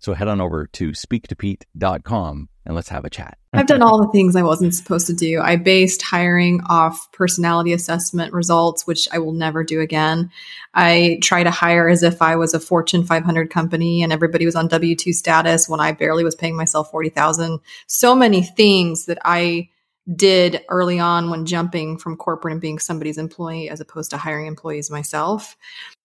[0.00, 3.36] So head on over to speaktopete.com and let's have a chat.
[3.52, 5.40] I've done all the things I wasn't supposed to do.
[5.40, 10.30] I based hiring off personality assessment results, which I will never do again.
[10.72, 14.56] I try to hire as if I was a Fortune 500 company and everybody was
[14.56, 17.58] on W 2 status when I barely was paying myself 40,000.
[17.86, 19.68] So many things that I
[20.14, 24.46] did early on when jumping from corporate and being somebody's employee as opposed to hiring
[24.46, 25.56] employees myself.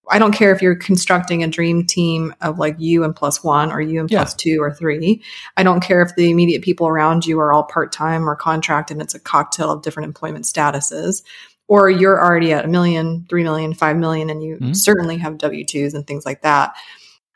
[0.09, 3.71] I don't care if you're constructing a dream team of like you and plus one
[3.71, 4.19] or you and yeah.
[4.19, 5.21] plus two or three.
[5.57, 8.91] I don't care if the immediate people around you are all part time or contract
[8.91, 11.23] and it's a cocktail of different employment statuses.
[11.67, 14.73] Or you're already at a million, three million, five million, and you mm-hmm.
[14.73, 16.75] certainly have W 2s and things like that.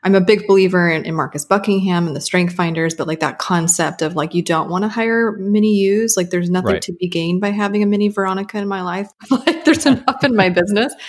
[0.02, 3.38] I'm a big believer in, in, Marcus Buckingham and the strength finders, but like that
[3.38, 6.16] concept of like, you don't want to hire mini yous.
[6.16, 6.82] Like there's nothing right.
[6.82, 9.10] to be gained by having a mini Veronica in my life.
[9.30, 10.94] like there's enough in my business.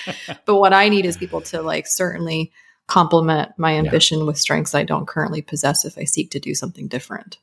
[0.45, 2.52] But what I need is people to like certainly
[2.88, 4.25] complement my ambition yeah.
[4.25, 7.38] with strengths I don't currently possess if I seek to do something different.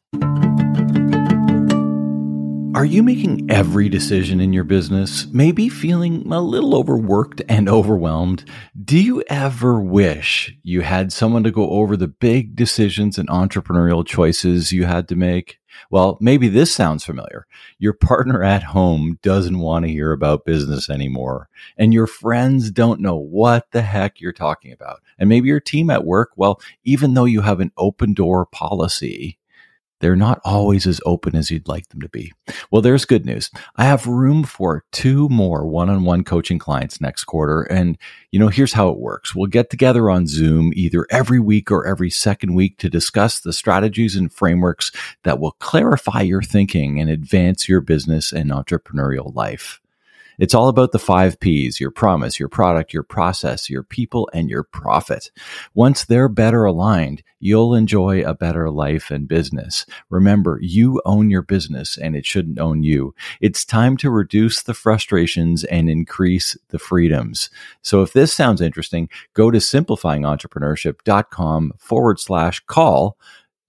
[2.78, 5.26] Are you making every decision in your business?
[5.32, 8.44] Maybe feeling a little overworked and overwhelmed?
[8.80, 14.06] Do you ever wish you had someone to go over the big decisions and entrepreneurial
[14.06, 15.58] choices you had to make?
[15.90, 17.48] Well, maybe this sounds familiar.
[17.80, 23.00] Your partner at home doesn't want to hear about business anymore, and your friends don't
[23.00, 25.00] know what the heck you're talking about.
[25.18, 29.36] And maybe your team at work, well, even though you have an open door policy,
[30.00, 32.32] they're not always as open as you'd like them to be.
[32.70, 33.50] Well, there's good news.
[33.76, 37.62] I have room for two more one-on-one coaching clients next quarter.
[37.62, 37.98] And,
[38.30, 39.34] you know, here's how it works.
[39.34, 43.52] We'll get together on Zoom either every week or every second week to discuss the
[43.52, 44.92] strategies and frameworks
[45.24, 49.80] that will clarify your thinking and advance your business and entrepreneurial life.
[50.38, 54.48] It's all about the five P's your promise, your product, your process, your people, and
[54.48, 55.30] your profit.
[55.74, 59.84] Once they're better aligned, you'll enjoy a better life and business.
[60.10, 63.14] Remember, you own your business and it shouldn't own you.
[63.40, 67.50] It's time to reduce the frustrations and increase the freedoms.
[67.82, 73.18] So if this sounds interesting, go to simplifyingentrepreneurship.com forward slash call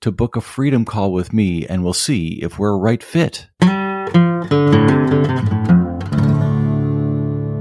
[0.02, 3.50] to book a freedom call with me and we'll see if we're a right fit.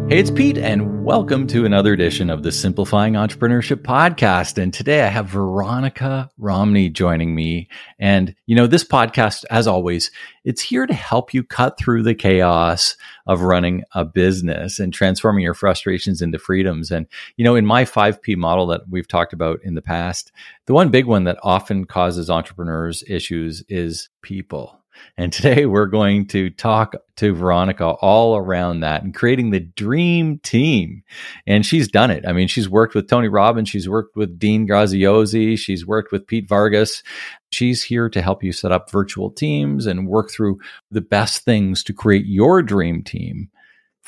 [0.09, 4.57] Hey, it's Pete, and welcome to another edition of the Simplifying Entrepreneurship Podcast.
[4.57, 7.69] And today I have Veronica Romney joining me.
[7.99, 10.11] And, you know, this podcast, as always,
[10.45, 15.45] it's here to help you cut through the chaos of running a business and transforming
[15.45, 16.91] your frustrations into freedoms.
[16.91, 20.33] And, you know, in my 5P model that we've talked about in the past,
[20.65, 24.78] the one big one that often causes entrepreneurs issues is people
[25.17, 30.39] and today we're going to talk to Veronica all around that and creating the dream
[30.39, 31.03] team.
[31.47, 32.25] And she's done it.
[32.27, 36.27] I mean, she's worked with Tony Robbins, she's worked with Dean Graziosi, she's worked with
[36.27, 37.03] Pete Vargas.
[37.51, 40.59] She's here to help you set up virtual teams and work through
[40.91, 43.51] the best things to create your dream team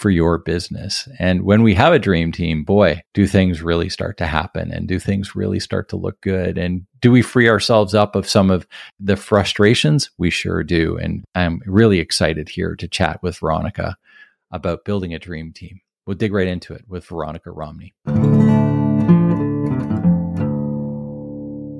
[0.01, 1.07] for your business.
[1.19, 4.89] And when we have a dream team, boy, do things really start to happen and
[4.89, 6.57] do things really start to look good.
[6.57, 8.67] And do we free ourselves up of some of
[8.99, 10.11] the frustrations?
[10.17, 10.97] We sure do.
[10.97, 13.99] And I'm really excited here to chat with Veronica
[14.51, 15.83] about building a dream team.
[16.07, 17.93] We'll dig right into it with Veronica Romney.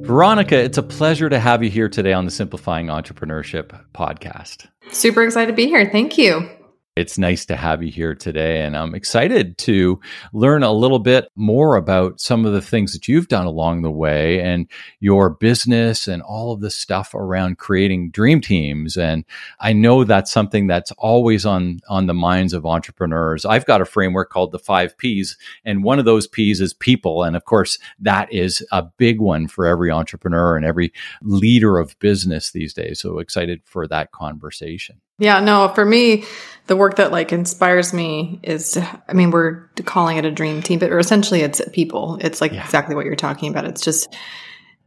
[0.05, 4.67] Veronica, it's a pleasure to have you here today on the Simplifying Entrepreneurship podcast.
[4.93, 5.89] Super excited to be here.
[5.91, 6.51] Thank you.
[6.97, 8.63] It's nice to have you here today.
[8.63, 10.01] And I'm excited to
[10.33, 13.93] learn a little bit more about some of the things that you've done along the
[13.93, 14.69] way and
[14.99, 18.97] your business and all of the stuff around creating dream teams.
[18.97, 19.25] And
[19.61, 23.45] I know that's something that's always on, on the minds of entrepreneurs.
[23.45, 27.23] I've got a framework called the five P's, and one of those P's is people.
[27.23, 30.93] And of course, that is a big one for every entrepreneur and every
[31.23, 32.99] leader of business these days.
[32.99, 35.01] So excited for that conversation.
[35.21, 36.25] Yeah, no, for me,
[36.67, 38.77] the work that like inspires me is,
[39.09, 42.19] I mean, we're calling it a dream team, but essentially it's people.
[42.21, 42.65] It's like yeah.
[42.65, 43.67] exactly what you're talking about.
[43.67, 44.17] It's just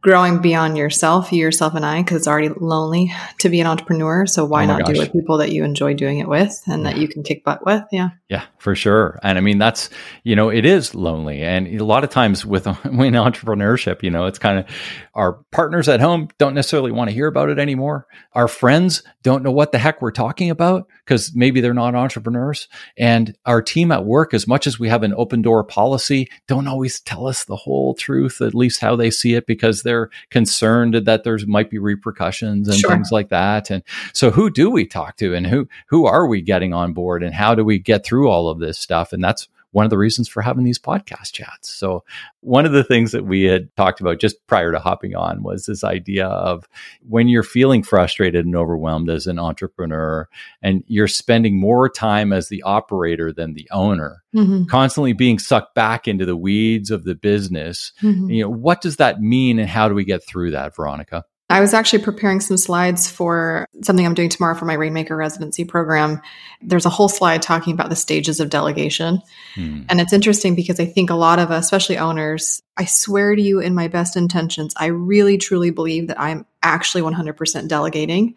[0.02, 4.26] growing beyond yourself, you, yourself, and I, because it's already lonely to be an entrepreneur.
[4.26, 4.88] So why oh not gosh.
[4.88, 6.90] do it with people that you enjoy doing it with and yeah.
[6.90, 7.84] that you can kick butt with?
[7.92, 8.10] Yeah.
[8.34, 9.20] Yeah, for sure.
[9.22, 9.90] And I mean, that's,
[10.24, 11.44] you know, it is lonely.
[11.44, 14.66] And a lot of times with when entrepreneurship, you know, it's kind of
[15.14, 18.08] our partners at home don't necessarily want to hear about it anymore.
[18.32, 22.66] Our friends don't know what the heck we're talking about because maybe they're not entrepreneurs.
[22.98, 26.66] And our team at work, as much as we have an open door policy, don't
[26.66, 30.94] always tell us the whole truth, at least how they see it, because they're concerned
[30.94, 32.90] that there might be repercussions and sure.
[32.90, 33.70] things like that.
[33.70, 37.22] And so who do we talk to and who, who are we getting on board
[37.22, 39.12] and how do we get through through all of this stuff.
[39.12, 41.68] And that's one of the reasons for having these podcast chats.
[41.68, 42.04] So,
[42.40, 45.66] one of the things that we had talked about just prior to hopping on was
[45.66, 46.68] this idea of
[47.06, 50.28] when you're feeling frustrated and overwhelmed as an entrepreneur
[50.62, 54.64] and you're spending more time as the operator than the owner, mm-hmm.
[54.66, 58.30] constantly being sucked back into the weeds of the business, mm-hmm.
[58.30, 61.24] you know, what does that mean and how do we get through that, Veronica?
[61.50, 65.64] I was actually preparing some slides for something I'm doing tomorrow for my Rainmaker residency
[65.64, 66.22] program.
[66.62, 69.20] There's a whole slide talking about the stages of delegation.
[69.54, 69.82] Hmm.
[69.90, 73.42] And it's interesting because I think a lot of us, especially owners, I swear to
[73.42, 78.36] you in my best intentions, I really truly believe that I'm actually 100% delegating.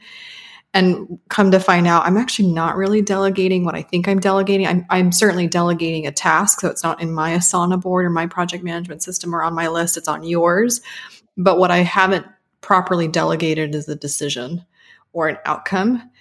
[0.74, 4.68] And come to find out, I'm actually not really delegating what I think I'm delegating.
[4.68, 6.60] I'm, I'm certainly delegating a task.
[6.60, 9.70] So it's not in my Asana board or my project management system or on my
[9.70, 10.82] list, it's on yours.
[11.38, 12.26] But what I haven't
[12.62, 14.66] properly delegated as a decision
[15.14, 16.12] or an outcome.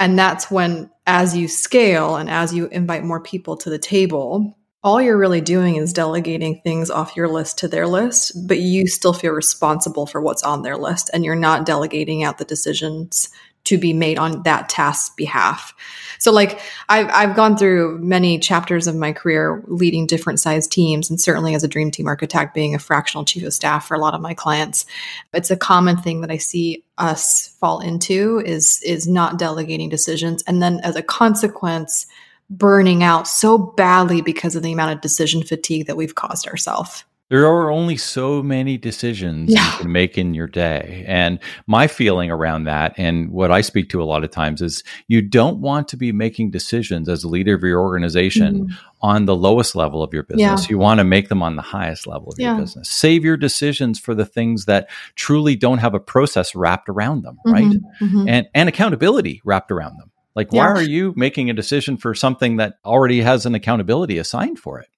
[0.00, 4.56] And that's when, as you scale and as you invite more people to the table,
[4.84, 8.86] all you're really doing is delegating things off your list to their list, but you
[8.86, 13.28] still feel responsible for what's on their list and you're not delegating out the decisions
[13.64, 15.74] to be made on that task's behalf.
[16.18, 21.10] So like I've I've gone through many chapters of my career leading different sized teams
[21.10, 23.98] and certainly as a dream team architect being a fractional chief of staff for a
[24.00, 24.86] lot of my clients.
[25.32, 30.42] It's a common thing that I see us fall into is is not delegating decisions
[30.46, 32.06] and then as a consequence
[32.50, 37.04] burning out so badly because of the amount of decision fatigue that we've caused ourselves.
[37.30, 39.72] There are only so many decisions yeah.
[39.72, 41.04] you can make in your day.
[41.06, 44.82] And my feeling around that, and what I speak to a lot of times, is
[45.08, 48.74] you don't want to be making decisions as a leader of your organization mm-hmm.
[49.02, 50.62] on the lowest level of your business.
[50.62, 50.70] Yeah.
[50.70, 52.52] You want to make them on the highest level of yeah.
[52.52, 52.88] your business.
[52.88, 57.38] Save your decisions for the things that truly don't have a process wrapped around them,
[57.46, 57.52] mm-hmm.
[57.52, 57.76] right?
[58.00, 58.28] Mm-hmm.
[58.28, 60.10] And, and accountability wrapped around them.
[60.34, 64.58] Like, why are you making a decision for something that already has an accountability assigned
[64.60, 64.88] for it?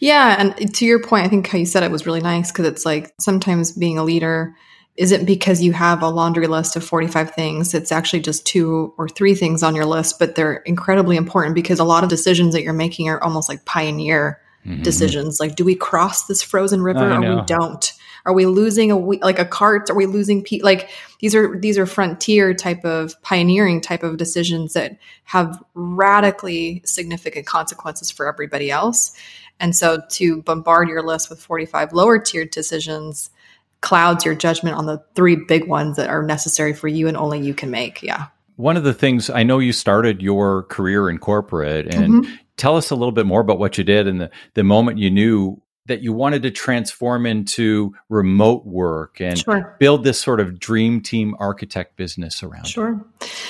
[0.00, 0.36] Yeah.
[0.38, 2.84] And to your point, I think how you said it was really nice because it's
[2.84, 4.54] like sometimes being a leader
[4.96, 7.72] isn't because you have a laundry list of 45 things.
[7.72, 11.78] It's actually just two or three things on your list, but they're incredibly important because
[11.78, 14.82] a lot of decisions that you're making are almost like pioneer mm-hmm.
[14.82, 15.40] decisions.
[15.40, 17.92] Like, do we cross this frozen river or we don't?
[18.24, 19.90] Are we losing a like a cart?
[19.90, 20.90] Are we losing pe- like
[21.20, 27.46] these are these are frontier type of pioneering type of decisions that have radically significant
[27.46, 29.12] consequences for everybody else.
[29.60, 33.30] And so to bombard your list with 45 lower tiered decisions
[33.82, 37.40] clouds your judgment on the three big ones that are necessary for you and only
[37.40, 38.02] you can make.
[38.02, 38.26] Yeah.
[38.56, 42.34] One of the things I know you started your career in corporate and mm-hmm.
[42.56, 45.10] tell us a little bit more about what you did and the, the moment you
[45.10, 49.76] knew that you wanted to transform into remote work and sure.
[49.80, 53.04] build this sort of dream team architect business around sure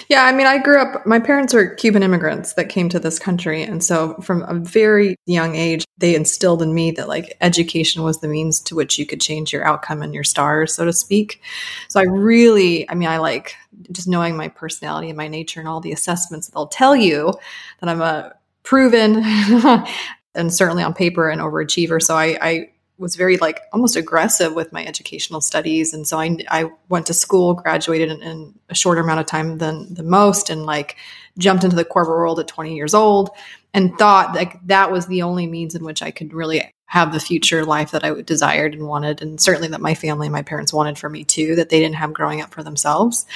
[0.09, 3.19] yeah i mean i grew up my parents are cuban immigrants that came to this
[3.19, 8.03] country and so from a very young age they instilled in me that like education
[8.03, 10.93] was the means to which you could change your outcome and your stars so to
[10.93, 11.41] speak
[11.89, 13.55] so i really i mean i like
[13.91, 17.32] just knowing my personality and my nature and all the assessments they'll tell you
[17.81, 18.32] that i'm a
[18.63, 19.23] proven
[20.35, 22.03] and certainly on paper an overachiever.
[22.03, 22.71] So I, I
[23.03, 25.93] was very like almost aggressive with my educational studies.
[25.93, 29.59] And so I, I went to school, graduated in, in, a shorter amount of time
[29.59, 30.97] than the most and like
[31.37, 33.29] jumped into the corporate world at 20 years old
[33.75, 37.21] and thought like that was the only means in which I could really have the
[37.21, 39.21] future life that I desired and wanted.
[39.21, 41.97] And certainly that my family and my parents wanted for me too, that they didn't
[41.97, 43.27] have growing up for themselves.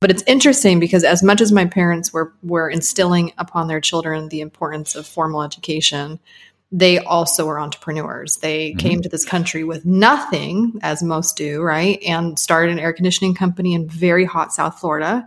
[0.00, 4.28] But it's interesting because as much as my parents were were instilling upon their children
[4.28, 6.20] the importance of formal education,
[6.70, 8.36] they also were entrepreneurs.
[8.36, 8.78] They mm-hmm.
[8.78, 11.98] came to this country with nothing, as most do, right?
[12.06, 15.26] And started an air conditioning company in very hot South Florida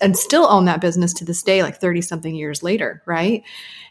[0.00, 3.42] and still own that business to this day, like 30 something years later, right?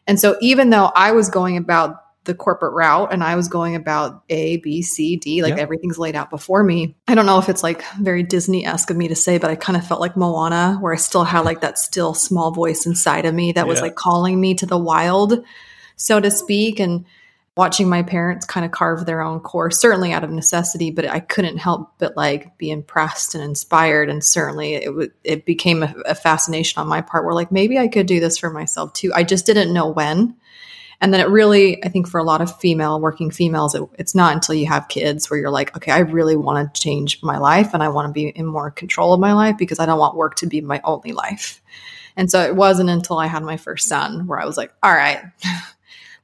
[0.07, 3.75] And so even though I was going about the corporate route and I was going
[3.75, 6.95] about A, B, C, D, like everything's laid out before me.
[7.07, 9.55] I don't know if it's like very Disney esque of me to say, but I
[9.55, 13.25] kind of felt like Moana, where I still had like that still small voice inside
[13.25, 15.43] of me that was like calling me to the wild,
[15.99, 16.79] so to speak.
[16.79, 17.05] And
[17.59, 21.19] watching my parents kind of carve their own course, certainly out of necessity, but I
[21.19, 24.09] couldn't help but like be impressed and inspired.
[24.09, 27.77] And certainly it w- it became a, a fascination on my part where like maybe
[27.77, 29.11] I could do this for myself too.
[29.13, 30.37] I just didn't know when.
[31.01, 34.15] And then it really, I think for a lot of female working females, it, it's
[34.15, 37.37] not until you have kids where you're like, okay, I really want to change my
[37.37, 39.99] life and I want to be in more control of my life because I don't
[39.99, 41.61] want work to be my only life.
[42.15, 44.93] And so it wasn't until I had my first son where I was like, all
[44.93, 45.23] right,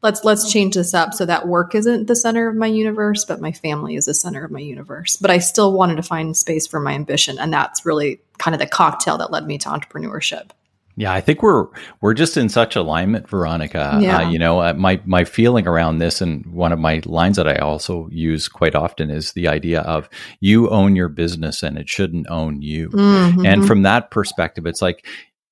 [0.06, 3.42] let's let's change this up so that work isn't the center of my universe but
[3.42, 6.68] my family is the center of my universe but i still wanted to find space
[6.68, 10.52] for my ambition and that's really kind of the cocktail that led me to entrepreneurship
[10.98, 11.68] yeah, I think we're
[12.00, 13.96] we're just in such alignment, Veronica.
[13.96, 14.18] Uh, yeah.
[14.20, 17.50] Uh, you know, uh, my my feeling around this, and one of my lines that
[17.50, 20.08] I also use quite often is the idea of
[20.40, 22.92] you own your business and it shouldn't own you.
[22.92, 23.46] Mm-hmm.
[23.46, 25.06] And from that perspective, it's like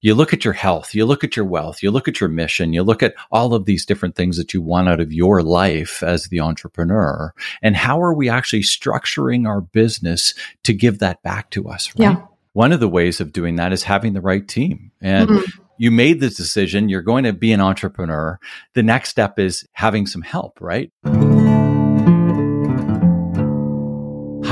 [0.03, 2.73] you look at your health, you look at your wealth, you look at your mission,
[2.73, 6.03] you look at all of these different things that you want out of your life
[6.03, 7.33] as the entrepreneur.
[7.61, 10.33] And how are we actually structuring our business
[10.63, 11.87] to give that back to us?
[11.97, 12.11] Right?
[12.11, 12.25] Yeah.
[12.51, 14.91] One of the ways of doing that is having the right team.
[15.01, 15.61] And mm-hmm.
[15.77, 18.39] you made this decision, you're going to be an entrepreneur.
[18.73, 20.91] The next step is having some help, right?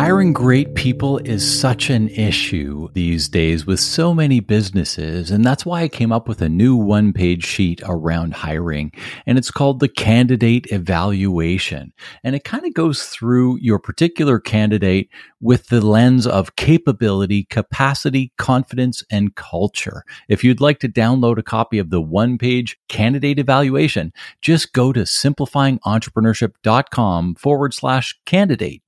[0.01, 5.29] Hiring great people is such an issue these days with so many businesses.
[5.29, 8.91] And that's why I came up with a new one page sheet around hiring.
[9.27, 11.93] And it's called the candidate evaluation.
[12.23, 15.07] And it kind of goes through your particular candidate
[15.39, 20.03] with the lens of capability, capacity, confidence, and culture.
[20.27, 24.91] If you'd like to download a copy of the one page candidate evaluation, just go
[24.93, 28.81] to simplifyingentrepreneurship.com forward slash candidate.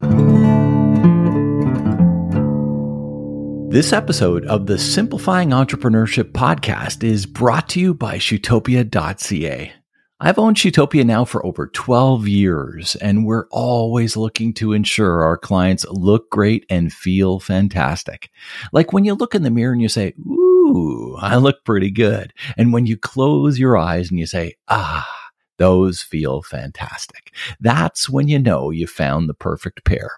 [3.74, 9.74] This episode of the Simplifying Entrepreneurship podcast is brought to you by Shootopia.ca.
[10.20, 15.40] I've owned Shootopia now for over 12 years, and we're always looking to ensure our
[15.40, 18.30] clients look great and feel fantastic.
[18.74, 22.32] Like when you look in the mirror and you say, Ooh, I look pretty good.
[22.56, 27.34] And when you close your eyes and you say, Ah, those feel fantastic.
[27.60, 30.12] That's when you know you found the perfect pair.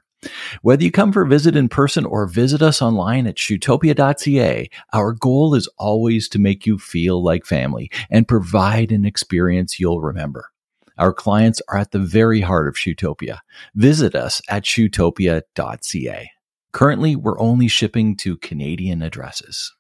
[0.61, 5.13] Whether you come for a visit in person or visit us online at shootopia.ca, our
[5.13, 10.49] goal is always to make you feel like family and provide an experience you'll remember.
[10.97, 13.39] Our clients are at the very heart of Shootopia.
[13.75, 16.31] Visit us at shootopia.ca.
[16.71, 19.73] Currently, we're only shipping to Canadian addresses.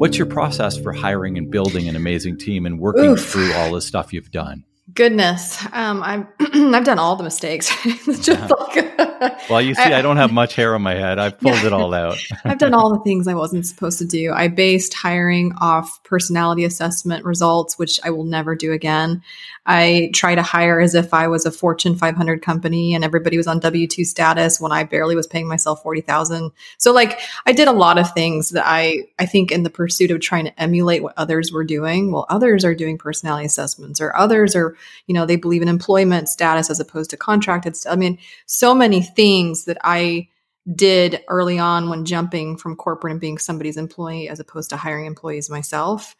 [0.00, 3.30] What's your process for hiring and building an amazing team and working Oof.
[3.30, 4.64] through all the stuff you've done?
[4.94, 7.70] Goodness, um, I've I've done all the mistakes.
[8.04, 8.46] just yeah.
[8.46, 11.18] like, well, you see, I, I, don't have much hair on my head.
[11.18, 11.66] I've pulled yeah.
[11.66, 12.18] it all out.
[12.44, 14.32] I've done all the things I wasn't supposed to do.
[14.32, 19.22] I based hiring off personality assessment results, which I will never do again.
[19.72, 23.46] I try to hire as if I was a Fortune 500 company and everybody was
[23.46, 26.50] on W two status when I barely was paying myself forty thousand.
[26.78, 30.10] So, like, I did a lot of things that I I think in the pursuit
[30.10, 32.10] of trying to emulate what others were doing.
[32.10, 36.28] Well, others are doing personality assessments, or others are you know, they believe in employment
[36.28, 37.76] status as opposed to contracted.
[37.88, 40.28] I mean, so many things that I
[40.74, 45.06] did early on when jumping from corporate and being somebody's employee as opposed to hiring
[45.06, 46.16] employees myself.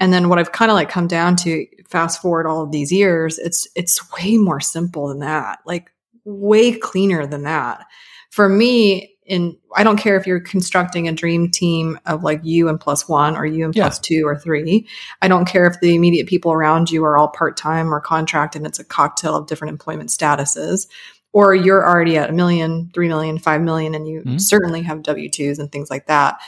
[0.00, 2.92] And then what I've kind of like come down to fast forward all of these
[2.92, 5.60] years, it's it's way more simple than that.
[5.66, 5.90] Like
[6.24, 7.86] way cleaner than that.
[8.30, 12.68] For me, in I don't care if you're constructing a dream team of like you
[12.68, 13.84] and plus one or you and yeah.
[13.84, 14.88] plus two or three.
[15.22, 18.56] I don't care if the immediate people around you are all part time or contract
[18.56, 20.88] and it's a cocktail of different employment statuses.
[21.34, 24.38] Or you're already at a million, three million, five million, and you mm-hmm.
[24.38, 26.40] certainly have W 2s and things like that.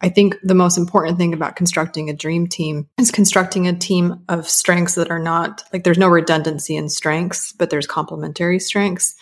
[0.00, 4.22] I think the most important thing about constructing a dream team is constructing a team
[4.28, 9.16] of strengths that are not like there's no redundancy in strengths, but there's complementary strengths.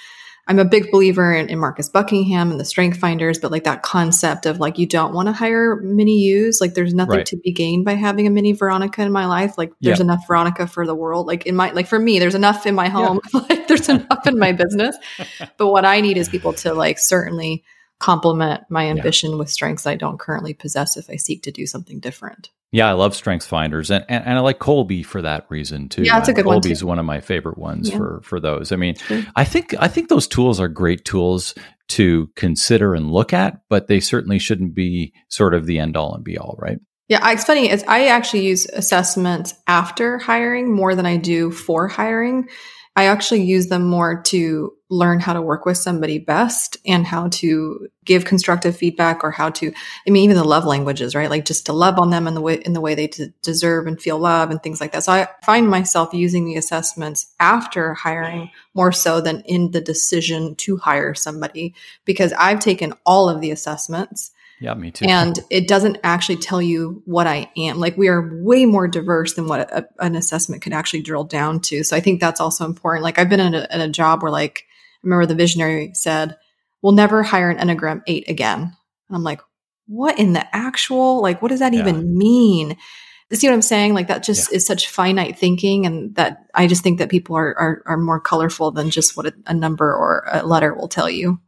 [0.48, 3.82] I'm a big believer in, in, Marcus Buckingham and the strength finders, but like that
[3.82, 6.60] concept of like, you don't want to hire mini yous.
[6.60, 7.26] Like there's nothing right.
[7.26, 9.58] to be gained by having a mini Veronica in my life.
[9.58, 11.26] Like there's enough Veronica for the world.
[11.26, 13.18] Like in my, like for me, there's enough in my home.
[13.34, 13.40] Yeah.
[13.48, 14.96] like there's enough in my business.
[15.58, 17.64] But what I need is people to like certainly
[17.98, 19.36] complement my ambition yeah.
[19.36, 22.50] with strengths I don't currently possess if I seek to do something different.
[22.72, 26.02] Yeah, I love Strengths Finders, and, and, and I like Kolbe for that reason too.
[26.02, 26.60] Yeah, it's a good Kolbe's one.
[26.60, 27.96] Kolbe's one of my favorite ones yeah.
[27.96, 28.72] for for those.
[28.72, 29.24] I mean, sure.
[29.36, 31.54] I think I think those tools are great tools
[31.88, 36.14] to consider and look at, but they certainly shouldn't be sort of the end all
[36.14, 36.78] and be all, right?
[37.08, 37.70] Yeah, it's funny.
[37.70, 42.48] It's I actually use assessments after hiring more than I do for hiring
[42.96, 47.28] I actually use them more to learn how to work with somebody best and how
[47.28, 49.72] to give constructive feedback or how to
[50.06, 51.28] i mean even the love languages right?
[51.28, 53.10] Like just to love on them in the way in the way they
[53.42, 55.02] deserve and feel love and things like that.
[55.04, 60.54] So i find myself using the assessments after hiring more so than in the decision
[60.56, 61.74] to hire somebody
[62.04, 65.06] because i've taken all of the assessments yeah, me too.
[65.06, 67.78] And it doesn't actually tell you what I am.
[67.78, 71.60] Like we are way more diverse than what a, an assessment could actually drill down
[71.60, 71.84] to.
[71.84, 73.04] So I think that's also important.
[73.04, 76.36] Like I've been in a, in a job where like, I remember the visionary said,
[76.80, 78.60] we'll never hire an Enneagram eight again.
[78.62, 79.40] And I'm like,
[79.86, 81.80] what in the actual, like, what does that yeah.
[81.80, 82.76] even mean?
[83.30, 83.92] You see what I'm saying?
[83.92, 84.56] Like that just yeah.
[84.56, 85.84] is such finite thinking.
[85.84, 89.26] And that I just think that people are, are, are more colorful than just what
[89.26, 91.40] a, a number or a letter will tell you.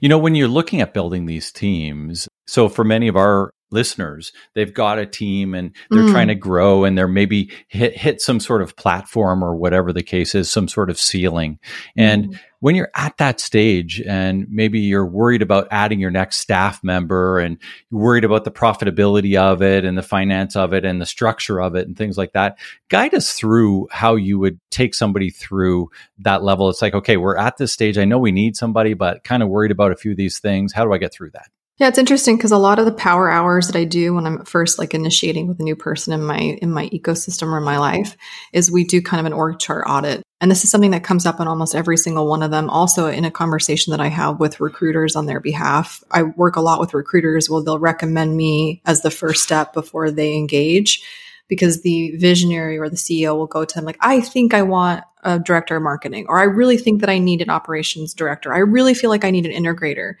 [0.00, 4.32] You know, when you're looking at building these teams, so for many of our listeners,
[4.54, 6.12] they've got a team and they're mm.
[6.12, 10.04] trying to grow and they're maybe hit, hit some sort of platform or whatever the
[10.04, 11.58] case is, some sort of ceiling.
[11.96, 12.40] And mm.
[12.60, 17.40] when you're at that stage and maybe you're worried about adding your next staff member
[17.40, 17.58] and
[17.90, 21.60] you're worried about the profitability of it and the finance of it and the structure
[21.60, 25.90] of it and things like that, guide us through how you would take somebody through
[26.18, 26.68] that level.
[26.68, 27.98] It's like, okay, we're at this stage.
[27.98, 30.72] I know we need somebody, but kind of worried about a few of these things.
[30.72, 31.50] How do I get through that?
[31.78, 34.44] Yeah, it's interesting because a lot of the power hours that I do when I'm
[34.46, 37.76] first like initiating with a new person in my in my ecosystem or in my
[37.76, 38.16] life
[38.54, 40.22] is we do kind of an org chart audit.
[40.40, 42.70] And this is something that comes up in almost every single one of them.
[42.70, 46.02] Also in a conversation that I have with recruiters on their behalf.
[46.10, 50.10] I work a lot with recruiters well they'll recommend me as the first step before
[50.10, 51.02] they engage
[51.46, 55.04] because the visionary or the CEO will go to them like, I think I want
[55.22, 58.54] a director of marketing, or I really think that I need an operations director.
[58.54, 60.14] I really feel like I need an integrator.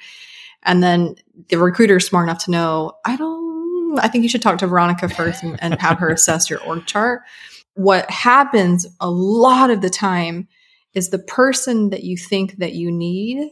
[0.66, 1.16] And then
[1.48, 4.66] the recruiter is smart enough to know, I don't, I think you should talk to
[4.66, 7.22] Veronica first and, and have her assess your org chart.
[7.74, 10.48] What happens a lot of the time
[10.92, 13.50] is the person that you think that you need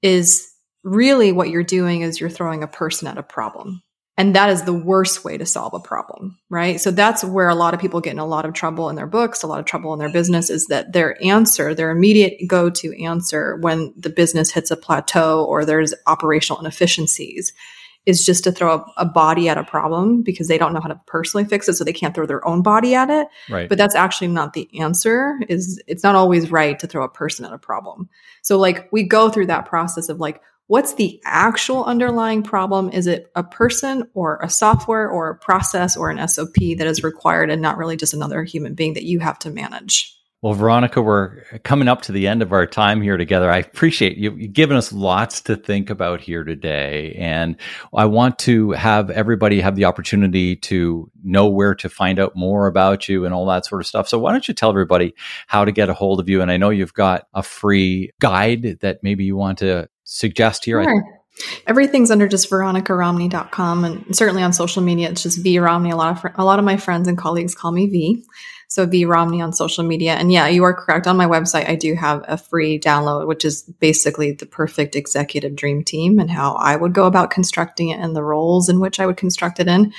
[0.00, 0.48] is
[0.84, 3.82] really what you're doing is you're throwing a person at a problem.
[4.18, 6.80] And that is the worst way to solve a problem, right?
[6.80, 9.06] So that's where a lot of people get in a lot of trouble in their
[9.06, 12.68] books, a lot of trouble in their business is that their answer, their immediate go
[12.68, 17.52] to answer when the business hits a plateau or there's operational inefficiencies
[18.06, 20.88] is just to throw a, a, body at a problem because they don't know how
[20.88, 23.28] to personally fix it so they can't throw their own body at it.
[23.48, 23.68] Right.
[23.68, 25.38] But that's actually not the answer.
[25.48, 28.08] Is it's not always right to throw a person at a problem.
[28.42, 32.90] So like we go through that process of like what's the actual underlying problem?
[32.90, 37.02] Is it a person or a software or a process or an SOP that is
[37.02, 40.14] required and not really just another human being that you have to manage?
[40.40, 43.50] Well, Veronica, we're coming up to the end of our time here together.
[43.50, 47.16] I appreciate you giving us lots to think about here today.
[47.18, 47.56] And
[47.92, 52.68] I want to have everybody have the opportunity to know where to find out more
[52.68, 54.06] about you and all that sort of stuff.
[54.06, 55.12] So why don't you tell everybody
[55.48, 56.40] how to get a hold of you?
[56.40, 60.82] And I know you've got a free guide that maybe you want to suggest here?
[60.82, 61.04] Sure.
[61.66, 65.90] Everything's under just veronicaromney.com and certainly on social media it's just V Romney.
[65.90, 68.24] A lot of fr- a lot of my friends and colleagues call me V.
[68.68, 70.14] So V Romney on social media.
[70.14, 71.06] And yeah, you are correct.
[71.06, 75.56] On my website I do have a free download which is basically the perfect executive
[75.56, 79.00] dream team and how I would go about constructing it and the roles in which
[79.00, 79.92] I would construct it in.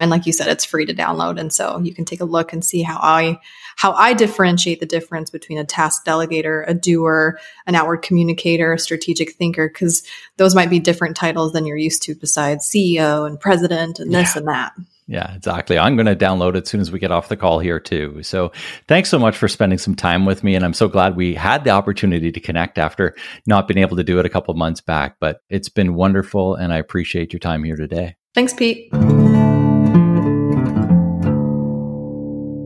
[0.00, 2.52] And like you said it's free to download and so you can take a look
[2.52, 3.38] and see how I
[3.76, 8.78] how I differentiate the difference between a task delegator, a doer, an outward communicator, a
[8.78, 10.02] strategic thinker, because
[10.38, 14.34] those might be different titles than you're used to besides CEO and president and this
[14.34, 14.38] yeah.
[14.38, 14.72] and that.
[15.08, 15.78] Yeah, exactly.
[15.78, 18.22] I'm going to download it as soon as we get off the call here, too.
[18.24, 18.50] So
[18.88, 20.56] thanks so much for spending some time with me.
[20.56, 23.14] And I'm so glad we had the opportunity to connect after
[23.46, 25.16] not being able to do it a couple months back.
[25.20, 26.56] But it's been wonderful.
[26.56, 28.16] And I appreciate your time here today.
[28.34, 28.92] Thanks, Pete.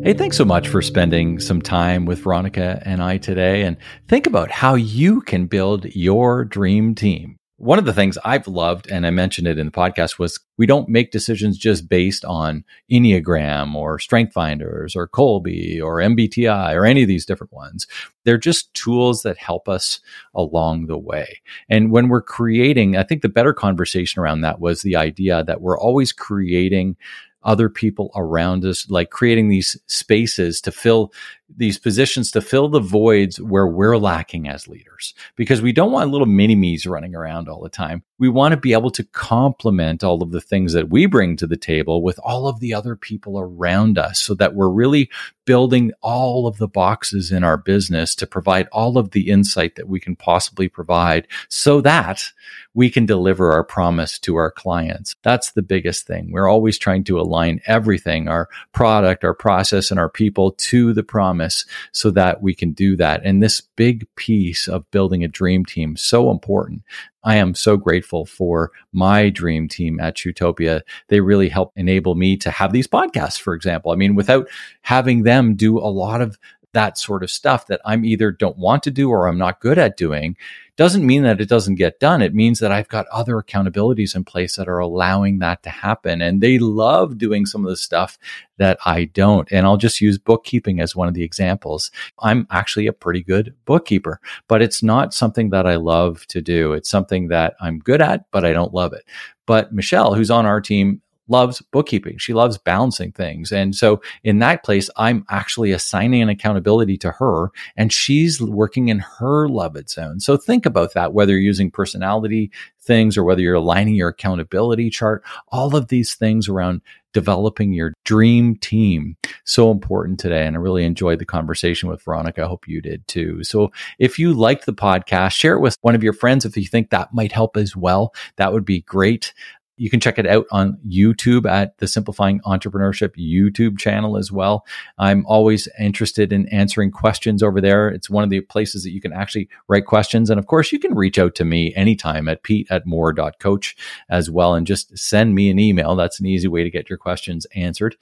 [0.03, 3.77] Hey, thanks so much for spending some time with Veronica and I today and
[4.09, 7.37] think about how you can build your dream team.
[7.61, 10.65] One of the things I've loved, and I mentioned it in the podcast, was we
[10.65, 16.87] don't make decisions just based on Enneagram or Strength Finders or Kolbe or MBTI or
[16.87, 17.87] any of these different ones.
[18.25, 20.01] They're just tools that help us
[20.35, 21.43] along the way.
[21.69, 25.61] And when we're creating, I think the better conversation around that was the idea that
[25.61, 26.97] we're always creating
[27.43, 31.13] other people around us, like creating these spaces to fill
[31.57, 36.11] these positions to fill the voids where we're lacking as leaders because we don't want
[36.11, 38.03] little mini me's running around all the time.
[38.19, 41.47] We want to be able to complement all of the things that we bring to
[41.47, 45.11] the table with all of the other people around us so that we're really
[45.47, 49.89] building all of the boxes in our business to provide all of the insight that
[49.89, 52.31] we can possibly provide so that
[52.75, 55.17] we can deliver our promise to our clients.
[55.23, 56.31] That's the biggest thing.
[56.31, 61.03] We're always trying to align everything, our product, our process, and our people to the
[61.03, 63.23] promise promise so that we can do that.
[63.25, 66.83] And this big piece of building a dream team, so important.
[67.23, 70.83] I am so grateful for my dream team at Shootopia.
[71.09, 73.93] They really help enable me to have these podcasts, for example.
[73.93, 74.49] I mean, without
[74.83, 76.39] having them do a lot of
[76.73, 79.79] that sort of stuff that I'm either don't want to do or I'm not good
[79.79, 80.37] at doing
[80.77, 82.23] doesn't mean that it doesn't get done.
[82.23, 86.23] It means that I've got other accountabilities in place that are allowing that to happen.
[86.23, 88.17] And they love doing some of the stuff
[88.57, 89.47] that I don't.
[89.53, 91.91] And I'll just use bookkeeping as one of the examples.
[92.21, 96.73] I'm actually a pretty good bookkeeper, but it's not something that I love to do.
[96.73, 99.05] It's something that I'm good at, but I don't love it.
[99.45, 102.19] But Michelle, who's on our team, loves bookkeeping.
[102.19, 103.53] She loves balancing things.
[103.53, 108.89] And so in that place, I'm actually assigning an accountability to her and she's working
[108.89, 110.21] in her love it zone.
[110.21, 112.51] So think about that, whether you're using personality
[112.83, 116.81] things or whether you're aligning your accountability chart, all of these things around
[117.13, 119.17] developing your dream team.
[119.45, 120.47] So important today.
[120.47, 122.45] And I really enjoyed the conversation with Veronica.
[122.45, 123.43] I hope you did too.
[123.43, 126.65] So if you liked the podcast, share it with one of your friends if you
[126.65, 128.15] think that might help as well.
[128.37, 129.35] That would be great.
[129.81, 134.67] You can check it out on YouTube at the Simplifying Entrepreneurship YouTube channel as well.
[134.99, 137.89] I'm always interested in answering questions over there.
[137.89, 140.29] It's one of the places that you can actually write questions.
[140.29, 143.75] And of course, you can reach out to me anytime at pete at mohr.coach
[144.11, 145.97] as well and just send me an email.
[145.97, 147.97] That's an easy way to get your questions answered.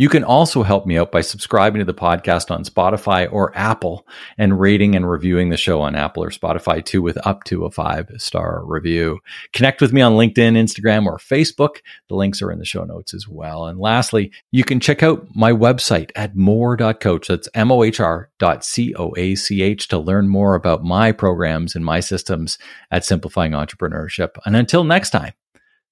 [0.00, 4.06] You can also help me out by subscribing to the podcast on Spotify or Apple
[4.38, 7.70] and rating and reviewing the show on Apple or Spotify too with up to a
[7.70, 9.18] five star review.
[9.52, 11.80] Connect with me on LinkedIn, Instagram, or Facebook.
[12.08, 13.66] The links are in the show notes as well.
[13.66, 17.28] And lastly, you can check out my website at mohr.coach.
[17.28, 22.56] That's M-O-H-R dot C-O-A-C-H to learn more about my programs and my systems
[22.90, 24.30] at Simplifying Entrepreneurship.
[24.46, 25.34] And until next time,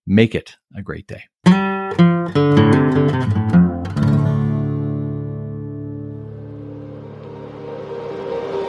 [0.06, 1.24] make it a great day.